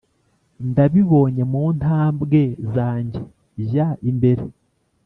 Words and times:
nabibonye 0.75 1.43
mu 1.51 1.63
ntabwe 1.79 2.41
zanjye 2.73 3.19
jya 3.69 3.87
imbere 4.09 4.43